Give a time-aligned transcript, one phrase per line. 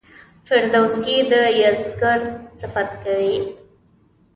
[0.47, 2.27] فردوسي د یزدګُرد
[2.59, 3.37] صفت کوي.